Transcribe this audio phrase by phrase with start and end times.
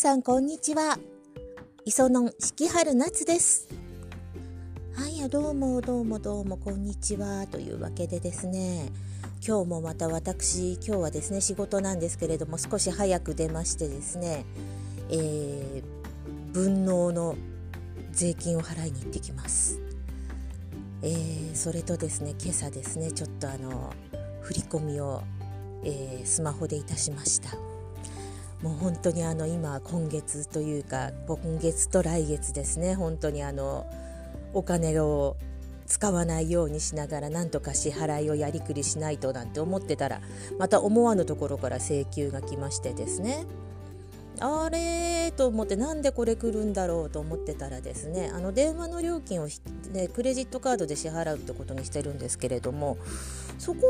[0.00, 0.98] さんこんにちは。
[1.84, 3.68] 磯野四春夏です。
[4.94, 8.88] はいどうもどうもどうもこんにちはというわけでですね。
[9.46, 14.46] 今日もまた私今日はですね仕事なんですけれども少し早く出ましてですね、
[15.10, 17.36] えー、分納の
[18.10, 19.80] 税金を払いに行ってきます、
[21.02, 23.92] えー、それとですね今朝ですねちょっとあの
[24.40, 25.22] 振り込みを、
[25.84, 27.69] えー、スマホでいたしました。
[28.62, 32.94] もう本当にあの今今月というか今月と来月ですね。
[32.94, 33.86] 本当にあの
[34.52, 35.36] お金を
[35.86, 40.20] 使わないようにしながらなんとか支払いをやりくりしないとなんて思ってたら
[40.58, 43.46] また思わぬところから請求が来ましてですね。
[44.40, 49.48] あれと思ってなんでこれ来るんだろうと思ってたらですねあの電話の料金を、
[49.92, 52.96] ね、クレジットカードで支払うってことにしてるんですけれども
[53.58, 53.80] そこ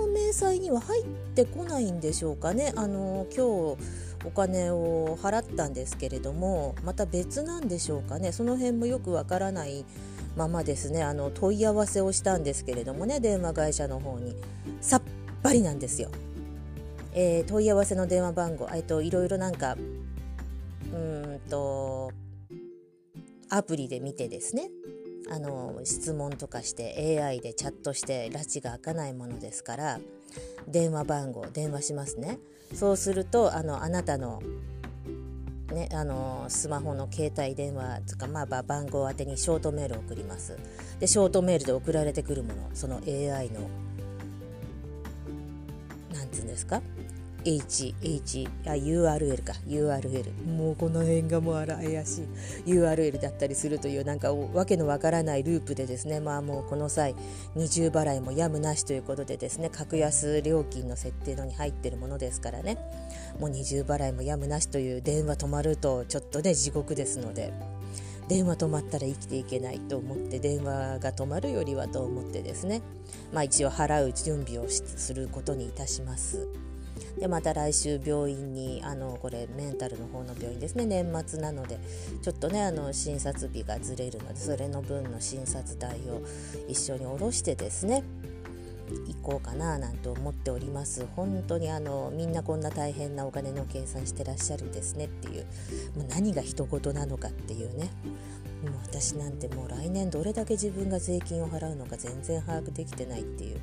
[0.00, 1.04] の明細には入っ
[1.36, 2.72] てこないんでしょうかね。
[2.74, 8.32] あの今日お金を払ったんですけれどもまた別なんでしょうかね。
[8.32, 9.84] その辺もよくわからない
[10.36, 11.02] ままですね。
[11.02, 14.34] あの問い合わせをしたんですけれどもね電話会社の方に。
[14.80, 15.02] さっ
[15.42, 16.10] ぱりなんですよ。
[17.14, 19.76] えー、問い合わせの電話番号、えっと、いろいろなんか
[20.94, 22.10] うんと
[23.50, 24.70] アプリで見てですね。
[25.30, 30.00] あの質問とかして AI でチャットして拉致が開かないものですから
[30.68, 32.38] 電話番号電話しますね。
[32.74, 34.42] そうするとあのあなたの
[35.72, 40.58] ね、あのスマホの携帯電話とか、まあ、番号宛てにショートメールを送ります。
[41.00, 43.70] でショートメールで送られてくるものその AI の
[46.12, 46.82] 何て言うんですか？
[47.44, 50.32] H、H、あ、URL か、URL。
[50.46, 52.22] もうこの辺がもうあら怪し
[52.66, 57.14] い URL だったりするというなんかわけのわからないループでですね、まあもうこの際、
[57.54, 62.78] 二重払いもやむなしということでですね、格安料金の設定のに入ってるものですからね、
[63.40, 67.52] もう二重払いもやむなしという電話止まるとちょっとね、地獄ですので。
[68.28, 72.80] 電話止まったら生きていけないと思って電話が止まるよりはと思ってですね
[73.32, 76.48] まあ一応払う準備をすることにいたします。
[77.18, 80.86] でまた来週病院にあのこれメンタルの方の病院ですね。
[80.86, 81.78] 年末なので
[82.22, 86.22] ちょっとねあの診察日がずれるのでそれの分の診察代を
[86.68, 88.02] 一緒に下ろしてですね
[89.06, 91.06] 行こうかななんて思っております。
[91.16, 95.46] 本当にあのみんなこんな大変なお金の計算してらっしゃるんですねっていう
[95.96, 97.90] もう何が人事なのかっていうね。
[98.62, 103.60] もう私なんてもう来年どれだけ自分が税金を払うのか全然把握できてないっていう。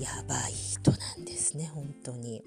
[0.00, 2.42] やばい人なんですね本当に。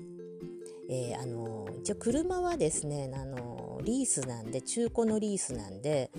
[0.89, 6.11] えー、あの一応車はですねあのリースなんで中古のリースなんで、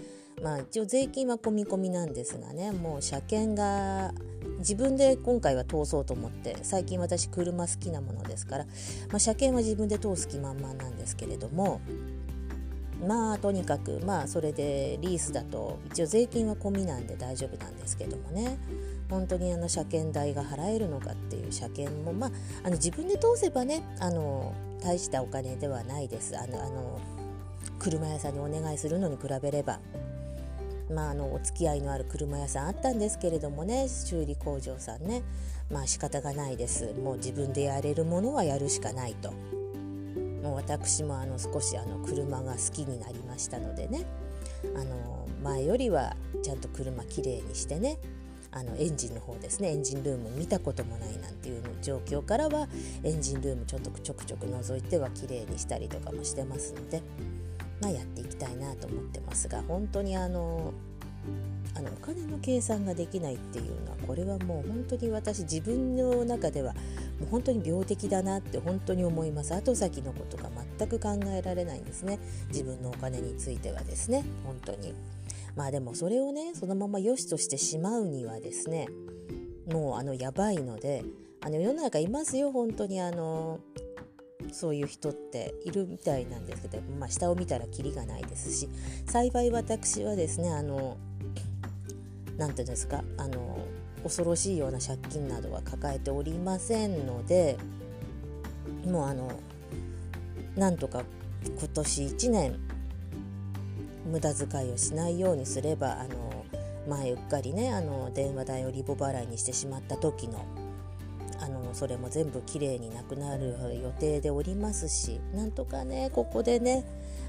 [0.42, 4.14] まあ、一応税金は込み込みなんですがねもう車検が
[4.58, 11.82] 自分で今回は通そうと思って最近私車好きなものですから、まあ、車検は自分で通す気満々なんですけれども
[13.06, 18.58] まあとにかくまあそれでリースだと一応税金は込みなんで大丈夫なんですけどもね
[19.08, 22.30] 本当にあの車検代が払えるのかっていう車検も、まあ、
[22.64, 26.36] あの自分で通せばねあの大したお金ではないです。
[26.38, 27.00] あのあの
[27.78, 29.80] 車屋さんにお願いするのに比べれば。
[30.92, 35.22] まあ、あのお付き合いのある車屋さんあったんですけれどもね修理工場さんね
[35.70, 36.92] まあ仕方がないです。
[37.02, 39.32] もう自分でやれるものはやるしかないと。
[39.32, 44.04] もう私もあの少しあの車が好きになりましたのでね。
[44.76, 47.98] あの前よりはちゃんと車きれいにしてね
[48.54, 49.72] あのエンジンの方ですね。
[49.72, 52.68] エンジンルーム見たこともないなんていう状況からは
[53.02, 57.02] エンジンルームちょっとちょくちょく覗いては綺麗にしたりとかもしてますので、
[57.80, 60.72] まあ、やっていきたいなと思ってますが本当にあの
[61.76, 66.72] あのお金の計算ができないっていうのはこれはもう本当に私自分の中では
[67.18, 69.54] もう本当に病的だなって本当に思います。
[69.54, 70.48] 後先のことが
[70.78, 72.20] 全く考えられないんですね。
[72.48, 74.24] 自分のお金についてはですね。
[74.44, 74.94] 本当に。
[75.56, 78.88] まあでもそれをねそのまま良しとしてしまうにはですね
[79.70, 81.04] もうあのやばいので
[81.40, 83.60] あの世の中いますよ本当にあの
[84.52, 88.68] そういう人っているみたいなんですけど、まあ、下を見たらキリがないですし
[89.06, 90.96] 幸い私はですねあの
[92.36, 93.58] 何て言うんですかあの
[94.02, 97.56] 恐ろしいような借金などは抱えておりませんので
[98.86, 99.30] もうあの
[100.56, 101.02] なんとか
[101.58, 102.60] 今年1年
[104.04, 106.44] 無駄遣いをしないようにすればあの
[106.88, 110.44] 前うっかりねあの電話代をリボ払いにしてしまった時の
[111.40, 116.84] あのそれも全部きれいになくなる予定でおりますしなんとかねここでね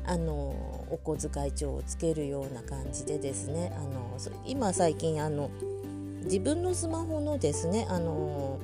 [0.06, 0.34] あの
[0.92, 5.50] お小遣い帳をつけるような感じでですねあの今最近あの
[6.24, 8.60] 自分のスマホのですねあの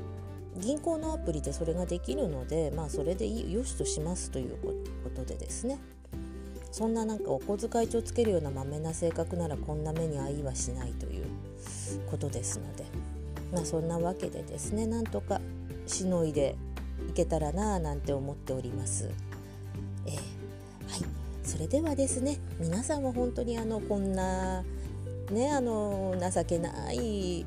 [0.57, 4.57] 銀行のアプリでそれができるのでまあそれでよしとしますという
[5.03, 5.79] ことでですね。
[6.71, 11.25] そんななんかお小遣い帳つけるようなまめな性格ならこんな目に遭いはしないという
[12.09, 12.85] ことですので、
[13.51, 15.41] まあ、そんなわけでですねなんとか
[15.85, 16.55] しのいで
[17.09, 19.09] いけたらなぁなんて思っております。
[20.05, 20.21] えー、はい
[21.43, 24.63] それではですね皆さんも本当にあのこんな
[25.31, 27.45] ねあの情けない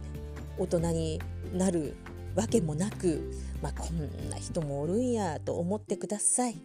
[0.58, 1.20] 大人に
[1.52, 1.94] なる
[2.34, 3.32] わけもなく、
[3.62, 6.60] まあ、こんな人もおるんやと思ってください。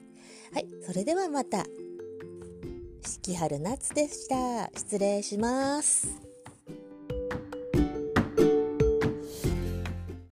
[0.53, 1.65] はい、それではまた。
[3.03, 4.69] 四季春夏でした。
[4.77, 6.28] 失礼します。